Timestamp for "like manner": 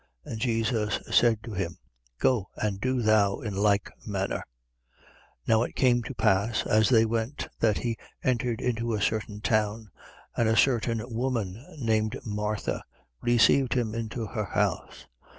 3.55-4.37